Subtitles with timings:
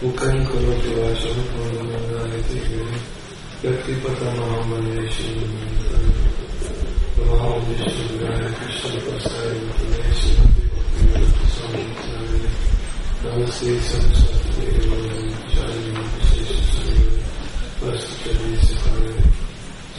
[0.00, 2.98] Bukan korotu vasana purvanagayati giri
[3.60, 5.28] Yakti patamahamanyesi
[7.20, 10.32] Vahav Vishnu Gaya Krishna Pasaya Mutanesi
[11.12, 12.40] Bhakti Samhitari
[13.20, 17.20] Namaste Samsati Devam Chari Mutasesi Sanyam
[17.84, 19.12] Vasti Chari Sikari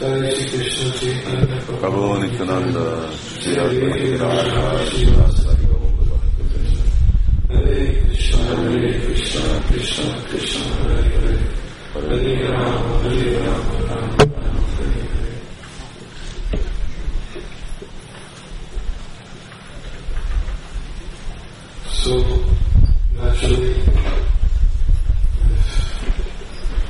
[0.02, 2.86] Chari Krishna Chaitanya Prabhu Nityananda
[22.02, 22.18] So,
[23.14, 23.86] naturally, if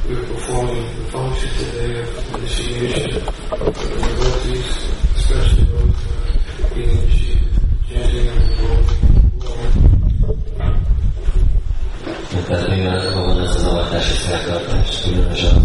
[0.09, 3.17] we're performing the function today of initiation
[3.53, 4.71] of the devotees,
[5.17, 7.53] especially those who are being initiated,
[7.89, 9.03] chanting and involving
[12.47, 15.57] Tehát mivel van ez az avatási szertartás, különösen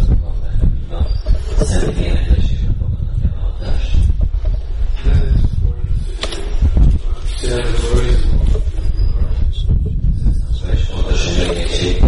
[0.89, 3.97] azok a szent éneklésében fogadnak el avatást.
[10.51, 12.01] Szóval is fontos, hogy megértsék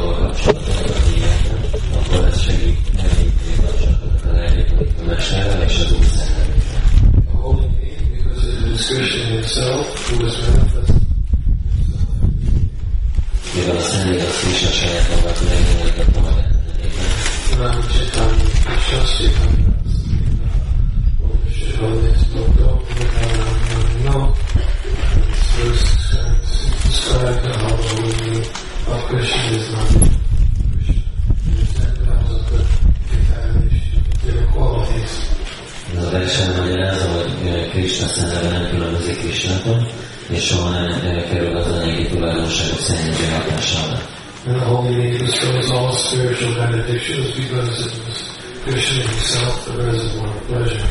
[42.62, 44.00] tulajdonságok szennyező hatása alá.
[44.44, 48.18] And the Holy Name bestows all spiritual benedictions because it was
[48.64, 50.90] Krishna himself, the reservoir of pleasure.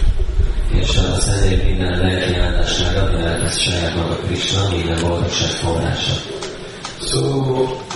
[0.81, 6.15] És a szentély minden lelki áldásnál ad, mert ez saját maga Krishna, minden boldogság forrása.
[7.01, 7.21] So,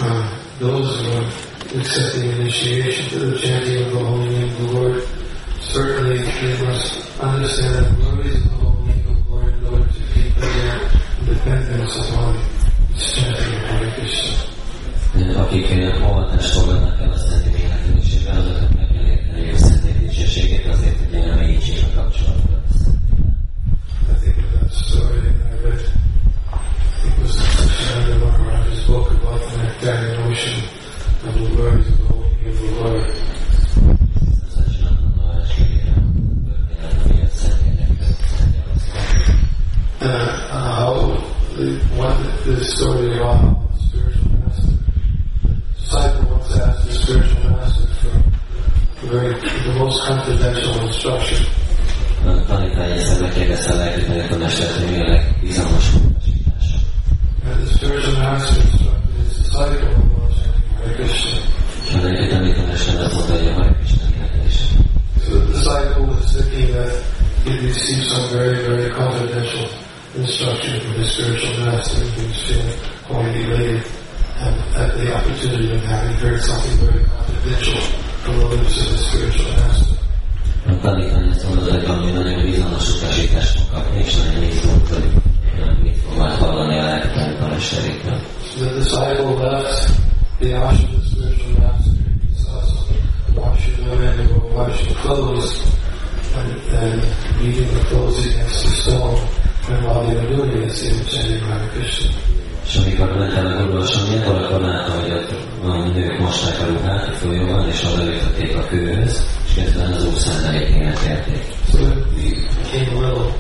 [0.02, 0.24] uh,
[0.58, 1.26] those who are
[1.78, 5.02] accepting initiation to the chanting of the Holy Name of the Lord,
[5.60, 9.66] certainly they must understand that the glories of the Holy Name of the Lord in
[9.66, 10.78] order to keep their
[11.26, 13.53] dependence upon this chanting of Hare Krishna.
[15.36, 20.66] Akik ö, olvatást fogadnak el a szentély éneklésében, azoknak meg kell érteni a szentély dicsőségét
[20.66, 23.36] azért, hogy elmélyítsék a kapcsolatokat a szentélyben.
[24.10, 25.92] I think that story that I read.
[27.04, 28.24] It was Shananda
[28.86, 30.60] book about the Nectarean Ocean
[31.24, 33.06] and the glories of the Holy of the Lord.
[34.54, 37.90] Szacsinatlan Maharaj könyvében történet, ami a szentélynek
[40.00, 40.44] uh,
[40.78, 40.94] how
[41.56, 43.53] the, one, the story about
[80.94, 85.10] A tanítvány azt mondta, hogy valami nagyon bizalmas utasítást fog kapni, és nagyon izgult, hogy
[85.82, 88.18] mit fog majd hallani a lelki tanítómesterétől.
[88.42, 89.90] So the disciple left
[90.38, 91.92] the ashram of the spiritual master.
[92.22, 95.50] He saw some washing women who were washing clothes
[96.38, 96.50] and,
[96.82, 97.02] and
[97.38, 99.18] beating the clothes against the stone.
[99.70, 102.10] And while they were doing this, they were chanting Hare Krishna.
[102.66, 105.30] És amikor ment el a gurulosomját, akkor látta, hogy ott
[105.62, 110.14] valami nők mosták a ruhát a folyóban, és odaütötték a kőhöz, és közben az úr
[110.94, 111.42] szentelét énekelték.
[111.70, 111.78] So
[112.16, 113.32] he became a little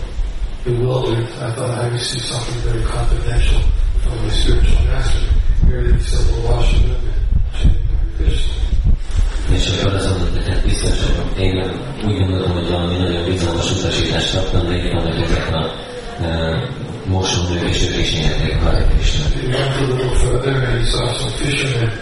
[0.64, 1.28] bewildered.
[1.40, 3.60] I thought I received something very confidential
[4.02, 5.20] from my spiritual master.
[5.66, 7.14] Here he said, well, washing women,
[7.52, 8.62] chanting Hare Krishna.
[9.52, 11.70] És akkor azt mondta, hogy hát biztos, hogy én
[12.06, 15.72] úgy gondoltam, hogy valami nagyon bizalmas utasítást kaptam, de itt vannak ezek a
[16.22, 16.58] e,
[17.06, 19.32] mosónők, és ők is a Hare Krishnát.
[19.32, 21.92] He went a little further and he saw some fishermen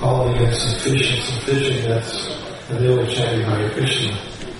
[0.00, 2.28] hauling in some fish and some fishing nets,
[2.70, 4.16] and they were chanting Hare Krishna.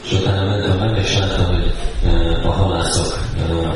[0.08, 1.74] És utána mentem meg, és láttam, hogy
[2.44, 3.18] a halászok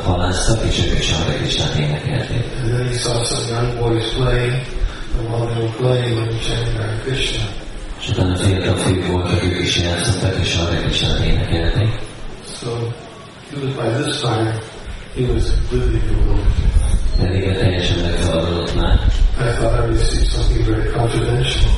[0.03, 2.45] halásztak, és ők is Hare Krishnát énekelték.
[2.61, 4.55] And then he saw some young boys playing,
[5.17, 7.43] and while they were playing, they were chanting Hare Krishna.
[7.99, 11.99] És utána fiatal fiúk voltak, ők is játszottak, és Hare Krishnát énekelték.
[12.59, 12.69] So
[13.49, 14.59] he was, by this time,
[15.15, 16.51] he was completely bewildered.
[17.21, 18.99] Elég teljesen megzavarodott már.
[19.39, 21.71] I thought I would see something very confidential.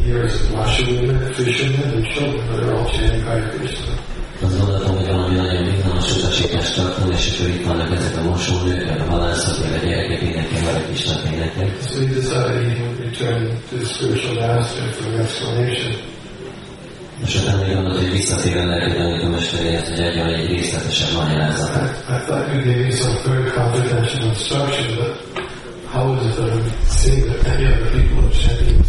[0.00, 3.94] And here is washerwomen, fishermen, and children that are all chanting Hare Krishna.
[4.42, 6.12] Azt gondoltam, hogy valami nagyon bizalmas
[6.74, 10.62] tartom, és akkor itt vannak ezek a mosónők, meg a halászok, meg a gyerekek énekel,
[10.62, 11.68] Hare Krishnát énekel.
[11.80, 15.92] So he decided he would return to his spiritual master for an explanation.
[17.24, 22.04] És utána még gondolt, hogy visszatér a lelki hogy adjon egy részletesebb I, magyarázatot.
[22.08, 25.12] I thought you gave me some very confidential instruction, but
[25.92, 28.79] how is it that I'm seeing that many other people are chanting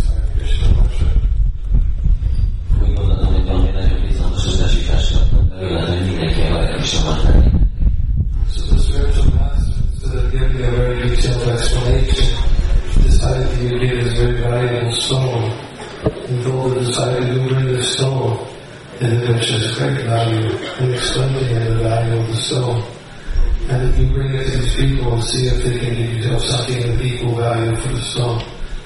[23.70, 26.40] And if you bring it to these people and see if they can give you
[26.40, 28.42] something of equal value for the stone,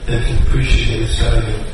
[0.08, 1.74] and can appreciate its value.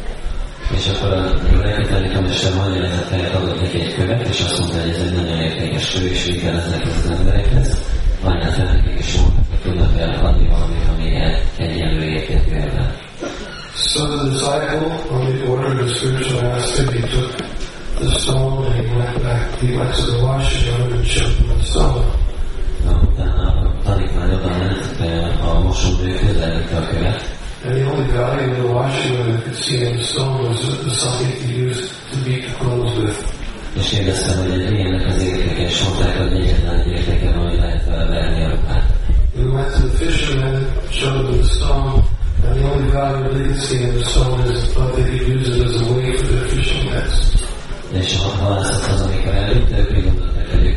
[0.76, 4.90] És akkor a lelki tanítómester magyarázat helyett adott neki egy követ, és azt mondta, hogy
[4.90, 7.78] ez egy nagyon értékes kő, és ezekhez az emberekhez.
[8.24, 11.10] Ajánlott el nekik, és mondta, hogy tudnak el adni valamit, ami
[11.58, 12.94] egyenlő értékű ebben.
[13.76, 17.36] So the disciple, on the order of the spiritual master, he took
[18.00, 21.64] the stone and he went back, he went to the washroom and showed them the
[21.64, 22.30] stone.
[27.64, 30.60] And the only value in the washroom that could see in the stone was,
[31.00, 33.42] something to use to beat the clothes with.
[33.76, 36.30] és kérdeztem, hogy egy ilyennek az értéke, a.
[39.36, 42.04] We went to the fishermen, showed them the stone,
[42.44, 45.50] and the only value they could see in the stone is thought they could use
[45.50, 47.42] it as a weight for their fishing nets.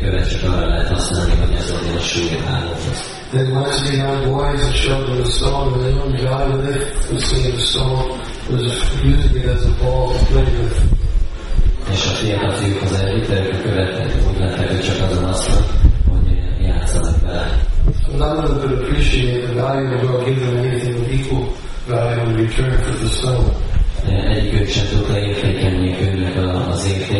[0.05, 3.13] Úgy gondolták, hogy a követ csak arra lehet használni, hogy ez legyen a súlyhálóhoz.
[3.31, 6.77] Then to the young boys and showed them the stone, and the only value they
[7.07, 8.05] could see in the stone
[8.49, 8.63] was
[9.03, 10.77] using it as a ball to play with.
[11.91, 15.55] És a fiatal fiúkhoz elvitte, ők a követtek, úgy látták, hogy csak azon haszna,
[16.09, 16.27] hogy
[16.61, 17.59] játszanak vele.
[18.17, 21.45] None of them could appreciate the value of God giving them anything of equal
[21.87, 23.47] value in return for the stone.
[24.35, 26.14] Egyikük sem tudta értékelni a a-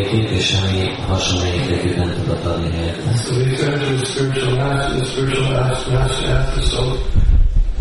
[0.06, 3.12] értékét, és semmi hasonló értékét nem tudott adni helyette.
[3.16, 4.96] So he turned to the spiritual master.
[4.96, 6.96] The spiritual master asked the soul,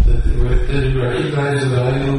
[0.06, 2.15] that they re- did he recognize the value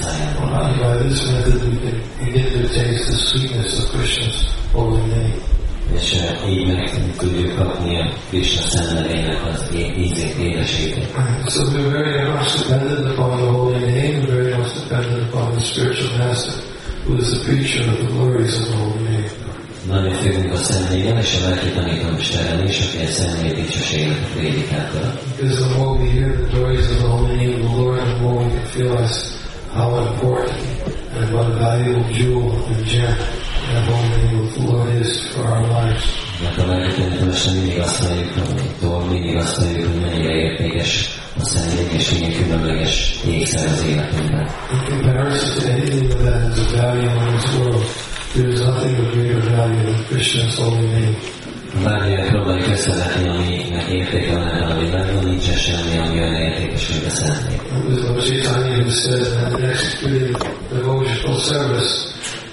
[0.00, 5.40] And by this method, we can begin to taste the sweetness of Krishna's holy name.
[5.94, 6.16] És
[6.48, 8.62] így meg tudjuk kapni a Krishna
[9.50, 10.34] az ízét.
[11.48, 16.16] So we're very much dependent upon the holy name, very much dependent upon the spiritual
[16.18, 16.54] master,
[17.04, 19.30] who is the preacher of the glories of the holy name.
[19.86, 20.56] Nagyon függünk a
[21.18, 21.68] és a lelki
[22.64, 22.98] is, aki
[24.34, 25.12] prédikátora.
[25.36, 28.44] Because the more we hear the glories of the holy name the Lord, the more
[28.44, 29.41] we can realize
[29.72, 30.52] how important
[31.16, 36.04] and what a valuable jewel and gem that holy Lord is for our lives.
[44.72, 47.84] In comparison to anything that has a value in this world,
[48.34, 51.41] there is nothing of greater value than Krishna's holy name.
[51.80, 57.06] Bármilyen próbáljuk összevetni, aminek értéke van ebben a világban, nincsen semmi, ami olyan értékes, mint
[57.06, 57.10] a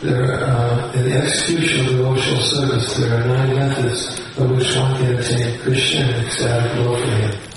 [0.02, 5.16] uh, in the execution of devotional service, there are nine methods by which one can
[5.16, 7.49] attain Krishna and ecstatic love for him.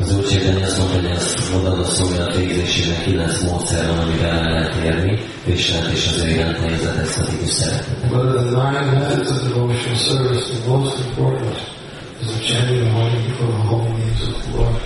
[0.00, 4.52] Az Úr Csétany azt mondta, hogy az odaadott szolgálat végzésének kilenc módszer van, amivel el
[4.52, 8.08] lehet érni Krisnát és az ő iránt helyzet esztetikus szeretetet.
[8.08, 11.56] But of the nine methods of devotional service, the most important
[12.20, 14.80] is the chanting of holy, of the holy names of the Lord.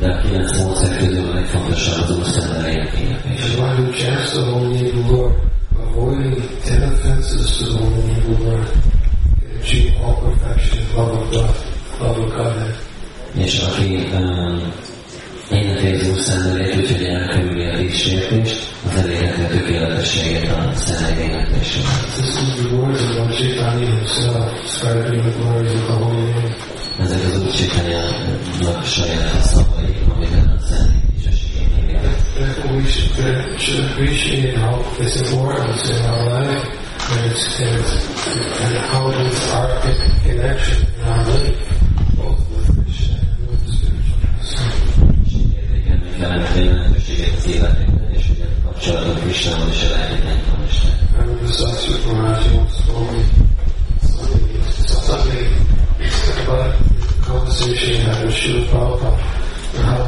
[0.00, 4.30] De a kilenc módszer közül a legfontosabb az Úr Szent nevének And one who chants
[4.30, 5.34] the holy name of the Lord,
[5.78, 8.68] avoiding ten offenses to the holy name of the Lord,
[9.38, 11.54] can achieve all perfection love of God,
[12.00, 12.89] love of Godhead.
[13.34, 14.72] És aki um,
[16.10, 20.72] Úr Szent nevét, úgyhogy elkerüli a díszsértést, az elérheti tökéletességet a.
[20.72, 21.66] This
[25.38, 26.56] holy name.
[26.98, 31.00] Ezek az Úr Csétanyának saját szavai, amiben a Szent
[32.72, 36.64] we should, should appreciate how it's important in our life
[37.10, 37.84] and, it's, and,
[38.62, 39.80] and how it's our
[40.22, 41.79] connection in our life,
[46.20, 50.90] Értékelni kellene a jelentőséget az életünkben, és ugye kapcsolatot Krisnával és a lelki tanítómester.
[50.90, 53.22] I remember Saraswati Maharaj once told me
[54.02, 55.48] something, something
[56.42, 59.18] about a conversation he had with Srila Prabhupada
[59.76, 60.02] and how,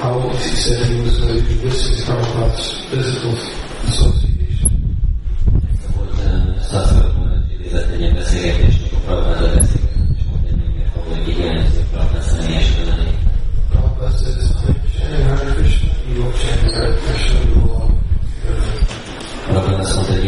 [0.00, 3.32] how he said he was going to be missing Prabhupada's physical
[3.86, 4.31] association.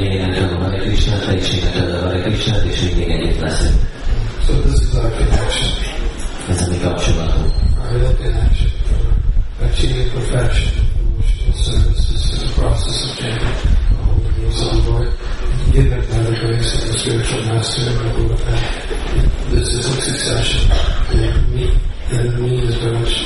[0.04, 3.40] Azt mondta, hogy én énekelem a Hare Krishnát, is énekeled Hare Krishnát, és mindig együtt.
[4.46, 5.70] So this is our connection,
[6.48, 7.52] Ez a mi kapcsolatunk.
[8.02, 8.70] our connection
[9.58, 12.08] for achieving perfection in devotional service.
[12.10, 13.74] This is a process of chanting
[14.40, 18.56] the the given by the grace of the spiritual master and the.
[19.50, 20.70] This is a succession.
[21.10, 21.64] And me,
[22.10, 23.16] and the means by which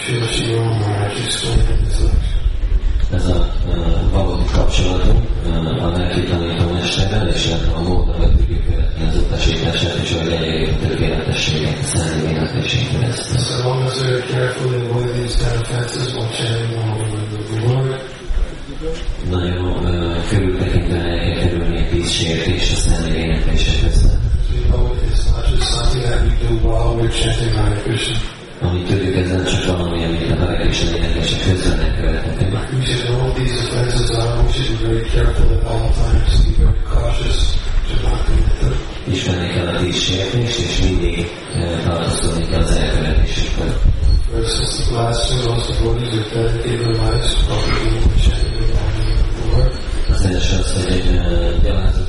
[0.00, 1.86] Srila Shiva Maharaj explained in
[3.12, 4.35] a uh,
[4.66, 10.12] kapcsolatunk uh, a lelki tanítómesterrel, és illetve a mód, ahogy tudjuk követni az utasítását, és
[10.12, 13.38] ahogy elérjük a tökéletességet a Szent Éneklésén keresztül.
[13.38, 17.44] So long as we carefully avoid these ten offenses while chanting the holy name of
[17.50, 18.00] the Lord,
[19.30, 24.20] Nagyon uh, körültekintően el kell kerülni a tízsértést a Szent Éneklése közben.
[24.40, 28.16] as we know it's not just something that we do while we're chanting Hare Krishna.
[28.60, 31.36] Amit tudjuk, ez nem csak valami, amit a Hare Krishna éneklése
[40.46, 43.80] tízsértést, és mindig uh, tartózkodni kell az elkövetésükből.
[44.30, 48.60] First, since the last two, most devotees are dedicated their lives to propagating the chanting
[48.60, 49.72] of the holy name of the Lord.
[50.08, 52.05] Az első az, hogy egy uh,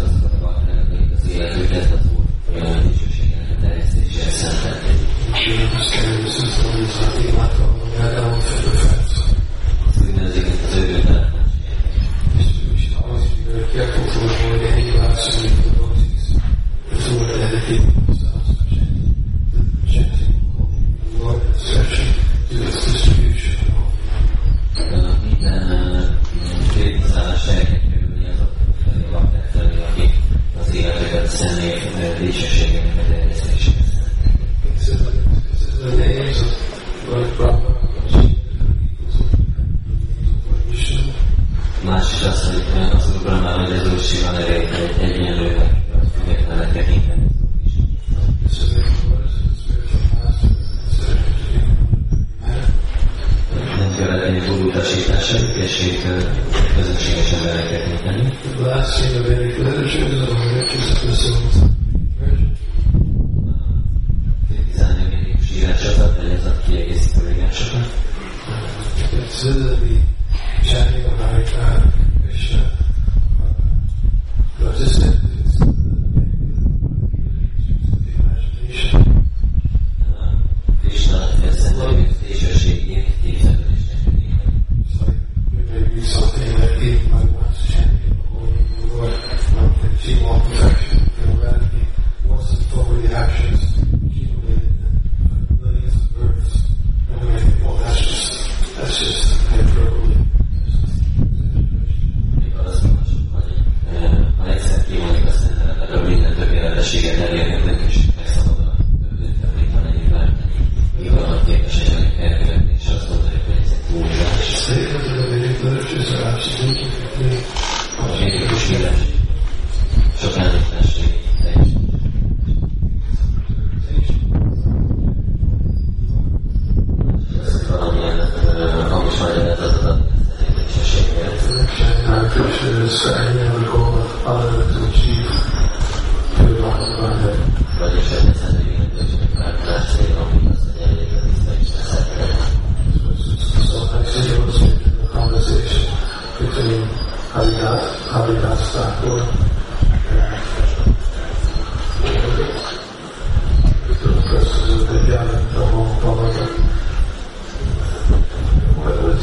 [69.38, 69.96] Consider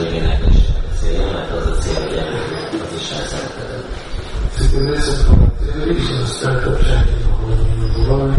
[0.00, 0.12] holy
[7.56, 8.34] name of the Lord,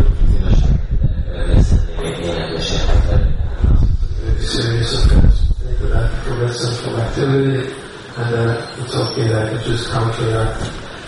[4.18, 5.38] very serious offense.
[5.60, 7.58] Think that I can commit sinful activity,
[8.18, 10.60] and that it's okay that I can just counteract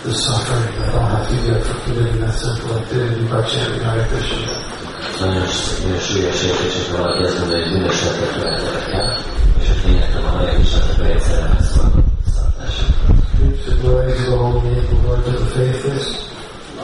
[0.04, 4.06] the suffering that I'll have to get for committing that sinful activity by chanting Hare
[4.06, 4.54] Krishna.
[9.84, 11.56] kényeltem a legismertebb egyszerűen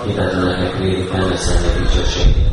[0.06, 2.50] Mindent neked védik, nem leszel neki dicsőségét.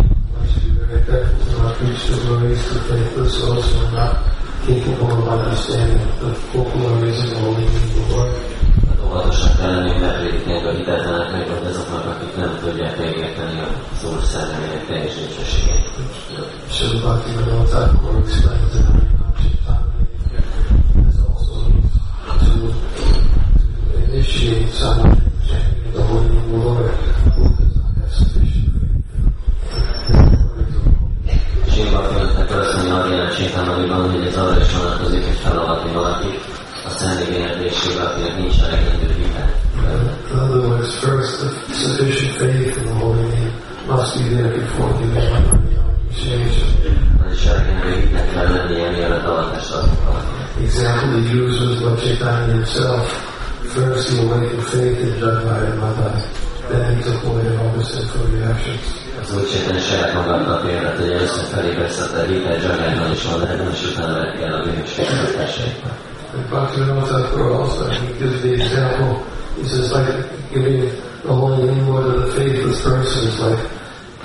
[9.05, 13.67] Óvatosak kell lennünk, mert prédikáljuk a hiteltelenek hát meg, azoknak, akik nem tudják megérteni a
[14.01, 15.89] szó szellemének teljes dicsőségét.
[16.71, 18.23] Sőt, bárki meg a tárgyaló
[24.37, 25.17] someone
[25.49, 26.93] chanting the holy name of the Lord
[27.33, 28.69] who does not have sufficient
[31.71, 36.39] Sivaknak azt mondja, hogy ilyen Csétámaniban, hogy ez arra is vonatkozik, hogy felavatni valakit,
[36.85, 39.45] a személyének és Sivakinak nincs elegendő hite.
[40.31, 43.51] In other words, first, the sufficient faith in the holy name
[43.87, 45.77] must be there before giving up on the
[46.09, 46.69] initiation.
[47.23, 50.63] Vagyis elegendő hitnek kell lennie, mielőtt avatást adnak valaki.
[50.63, 53.35] Example he used was by Chaitanya himself.
[53.67, 56.21] First he awakened faith in Jagvaya Madai.
[56.69, 58.81] Then he took away all the sinful reactions.
[59.21, 62.61] Az úgy csétani saját magadnak példát, hogy először felébresztette a hitet,
[67.07, 69.23] Thakur also, he gives the example,
[69.55, 70.81] he says like giving
[71.23, 73.59] the holy name to the faithless person is like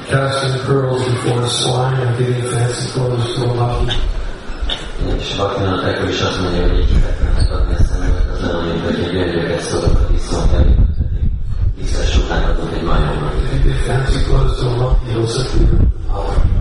[0.06, 3.96] casting pearls before a swine and giving fancy clothes to a monkey.
[5.18, 6.70] És Baktinak Tekor is a szemület,
[8.32, 8.78] az nem olyan,
[12.86, 13.32] a.
[13.54, 16.51] If you fancy clothes to a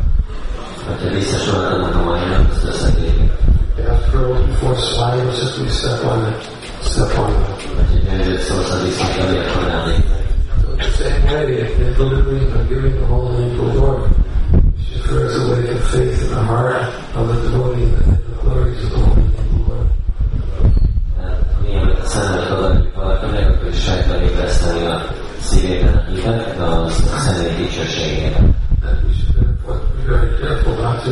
[1.04, 1.32] rip them off.
[1.32, 3.32] Ha tisztes ruhát adnak a majomnak, azt összetérik.
[3.76, 4.76] Cast pearls before
[5.58, 6.36] he'll step on it,
[6.82, 8.42] step on it.
[8.42, 8.64] So the
[10.98, 14.10] same way, in delivering and giving the holy name to the Lord,
[14.84, 16.84] she first awaken faith in the heart
[17.16, 19.88] of the devotee and the glories of the the Lord.
[24.08, 25.02] Kell ébreszteni a
[25.42, 28.56] szívében a hitet, a személy dicsőségében.
[28.84, 31.12] And we should therefore be very careful not to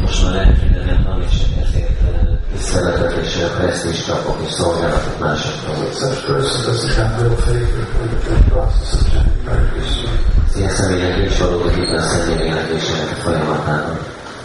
[0.00, 5.20] Most már lelki nevem van, és ezért eh, tiszteletet és eh, presztízs kapok, és szolgálatot
[5.20, 5.98] másokhoz.
[5.98, 9.06] Such person doesn't have real faith in the process of
[9.46, 10.10] Hare Krishna.
[10.56, 13.98] Ilyen személynek nincs valódi hit a személy énekésének a folyamatában.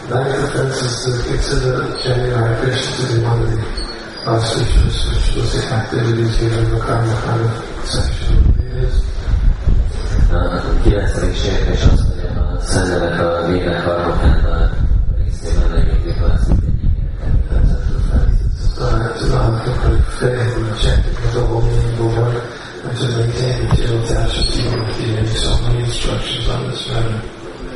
[0.08, 1.74] Ninth offense is to consider
[2.36, 3.64] Hare Krishna to be one
[4.24, 7.52] auspicious, which was the activities given the karma kind of
[7.90, 9.13] the Vedas.
[10.34, 14.70] A kilencedik sértés az, hogy a szennemek a védek harmokán a
[15.18, 16.58] részében megnyitjuk azt, hogy
[18.76, 22.20] So I have to not have complete faith in chanting the holy name of the
[22.20, 22.42] Lord
[22.84, 27.22] and to maintain material attachment to even giving so many instructions on this matter.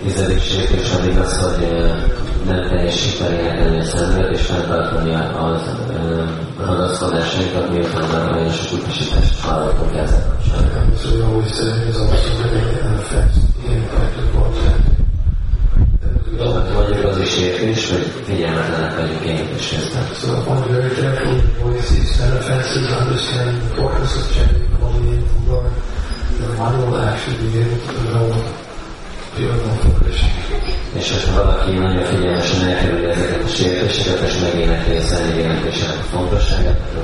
[0.02, 2.02] tizedik sértés pedig az, hogy eh,
[2.46, 6.22] nem teljesíteni énekelni a szenvet, és fenntartani az ö,
[6.64, 10.38] ragaszkodásainkat, miután már nagyon sok utasítást hallottunk ezzel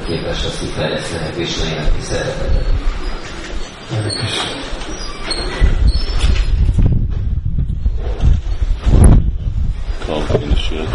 [0.05, 2.67] képes azt kifejleszteni a Krishna énekli szeretetet.
[3.91, 4.63] Hare Krishna.
[10.07, 10.91] Call the initiates.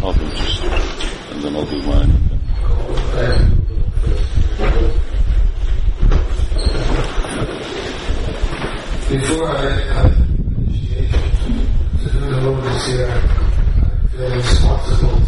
[0.00, 0.62] Call them just,
[1.32, 2.22] and then I'll do mine.
[9.08, 10.14] Before I have
[10.56, 11.20] initiation
[11.98, 15.21] to do the devotees here, I feel responsible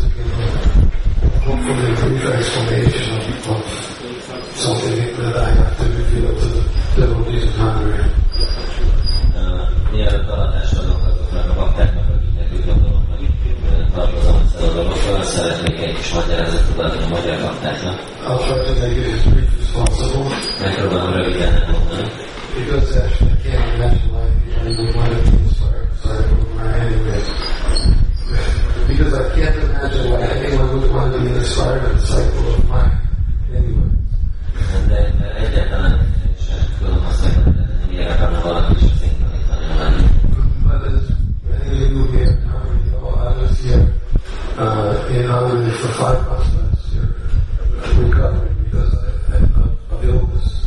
[1.64, 6.34] to give a hopefully a brief explanation of, of something that I have to reveal
[6.40, 6.62] to the
[6.96, 8.04] devotees of Hungary.
[9.92, 13.28] Mielőtt avatásra adok azoknak a baktáknak, akiknek úgy gondolom, hogy
[13.68, 17.98] ö, tartozom ezzel a dolgokkal, szeretnék egy kis magyarázatot adni a magyar baktáknak.
[18.26, 22.08] I'll try to make it as brief as possible Megpróbálom röviden elmondani,
[22.56, 24.26] because actually I can't imagine why
[24.60, 26.16] anyone would want to be inspired by
[26.56, 27.22] my anyway.
[28.86, 29.53] Because I can't imagine why
[31.04, 32.98] anyone would want to be inspired disciple of mine
[33.54, 33.90] anyway.
[34.88, 35.98] de de egyáltalán
[36.46, 39.40] sem tudom azt megmondani, hogy miért akarna valaki is szintani
[39.78, 40.06] lenni.
[40.62, 41.02] But as
[41.48, 42.36] many of you here
[42.90, 43.92] know, I was here
[44.58, 47.06] uh, in Hungary for five months last year,
[48.00, 50.62] recovering because I had a, a illness.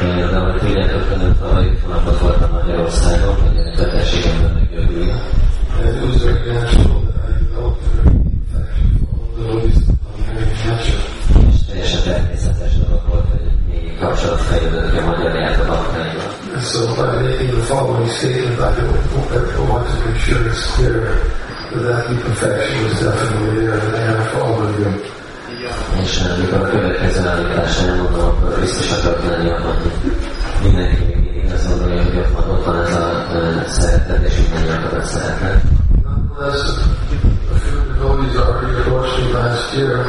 [0.00, 5.14] De ahogy tudjátok, önök tavaly hónapot voltam Magyarországon, hogy a betegségemben meggyógyulja.
[5.78, 9.42] And it was very natural that I developed a very deep affection for all the
[9.42, 11.02] devotees of Mary Nature.
[11.52, 16.28] És teljesen természetes dolog volt, hogy még kapcsolat fejlődött a magyar járt a baktáival.
[16.54, 19.00] And so by making the following statement, I don't
[19.56, 20.98] I want to make sure it's clear
[21.72, 24.90] that that deep affection is definitely there and there for all of you.
[26.02, 30.12] És eh, amikor a következő állítást elmondom, akkor biztos akarok lenni abban, hogy
[30.62, 34.34] mindenki még mindig azt gondolja, hogy ott van, ott van ez a ö, szeretet, és
[34.36, 35.62] mindenki akarat szeretet.
[36.40, 40.08] Few devotees already approached me last year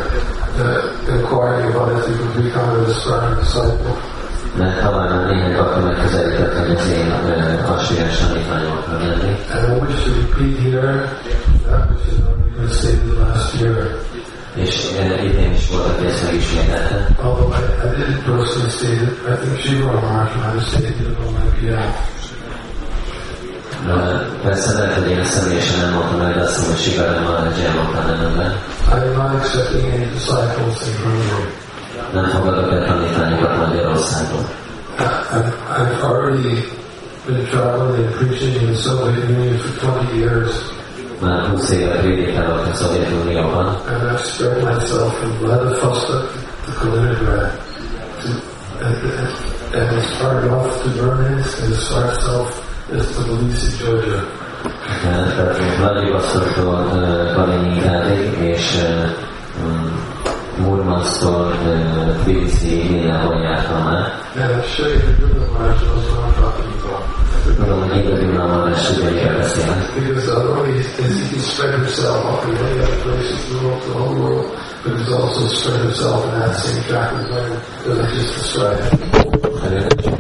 [0.63, 3.97] uh, inquiring about if they could become an aspiring disciple.
[4.57, 9.35] Mert tavaly néhány bakta megközelített, hogy az én ö, aspiráns tanítványom lenni.
[9.51, 11.19] And I wish to repeat here
[11.65, 13.99] that which has already been stated last year.
[14.55, 14.89] És
[15.23, 17.07] idén is volt, ezt megismételte.
[17.23, 21.17] Although I, I didn't personally state it, I think Shiva Maharaj might have stated it
[21.25, 22.19] on my behalf.
[28.91, 31.49] I am not accepting any disciples in Hungary.
[32.13, 34.45] Nem fogadok el tanítványokat Magyarországon.
[34.99, 36.63] I've, already
[37.25, 40.51] been traveling and preaching in the Soviet Union for 20 years,
[41.21, 46.23] Már 20 éve prédikálok a Szovjetunióban, and I've spread myself from Vladivostok
[46.65, 47.51] to Kaliningrad.
[48.21, 48.29] To,
[48.85, 48.95] and,
[49.73, 54.23] and, and started off to Murmansk and it off as Tbilisi, Georgia.
[55.01, 56.91] tehát Vladivostoktól
[57.35, 58.77] Kaliningrádig és
[60.57, 61.53] Murmansztól
[62.21, 64.19] Tbilisi mindenhol jártam már.
[64.35, 67.03] And I'm sure you can do Maharaj knows what I'm talking about.
[67.57, 69.79] Tudom, hogy igazi Maharaj tudja, beszélek.
[69.95, 70.65] Because not
[71.33, 74.47] he spread himself up in many other places in the world, whole world,
[74.83, 80.10] but he's also spread himself in that same land that I just described.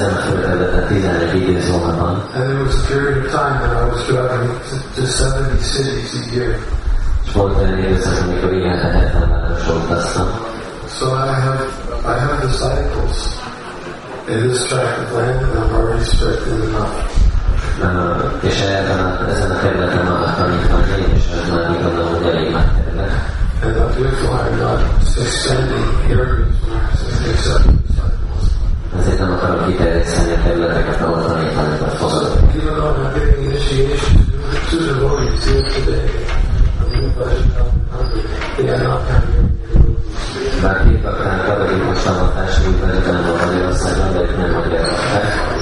[0.00, 3.72] Ö, ezen a földterületen 11 időzóna van, And there was a period of time that
[3.76, 6.58] I was driving to, to 70 cities a year.
[7.24, 10.28] és volt olyan időszak, amikor évente 70 városra utaztam.
[10.98, 11.60] So I have
[12.04, 13.16] I have disciples
[14.28, 16.94] in this tract of land and I'm already spread thin enough.
[18.42, 22.70] És ebben a, ezen a területen vannak és ez már úgy gondolom, hogy elég nagy
[22.84, 23.12] terület.
[23.62, 24.80] And I'm not
[25.18, 27.79] extending areas where I accept disciples.
[29.00, 32.38] Ezért nem akarom kiterjeszteni a területeket, ahol tanítványokat fogadok.
[40.62, 41.10] Bár két A
[41.46, 45.59] pedagógus támadás műveleten a Magyarországon, de ők nem magyarázták.